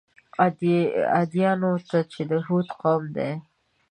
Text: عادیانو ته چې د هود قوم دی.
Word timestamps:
عادیانو 1.15 1.73
ته 1.89 1.99
چې 2.11 2.21
د 2.29 2.31
هود 2.45 2.67
قوم 2.81 3.03
دی. 3.15 3.31